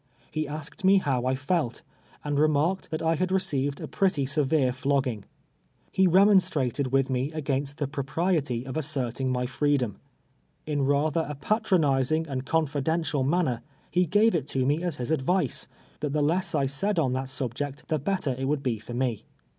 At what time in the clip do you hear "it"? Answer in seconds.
14.33-14.47, 18.31-18.47